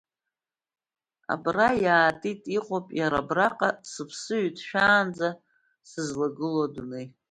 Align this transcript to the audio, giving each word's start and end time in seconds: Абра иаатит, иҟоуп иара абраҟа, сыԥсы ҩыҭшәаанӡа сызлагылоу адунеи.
Абра 1.33 1.69
иаатит, 1.83 2.41
иҟоуп 2.57 2.87
иара 2.99 3.17
абраҟа, 3.21 3.69
сыԥсы 3.91 4.35
ҩыҭшәаанӡа 4.41 5.29
сызлагылоу 5.89 6.65
адунеи. 6.65 7.07